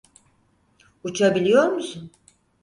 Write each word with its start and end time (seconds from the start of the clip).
Uçabiliyor 1.03 1.67
musun? 1.71 2.11